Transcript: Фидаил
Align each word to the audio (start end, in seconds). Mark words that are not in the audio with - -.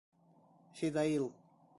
Фидаил 0.77 1.29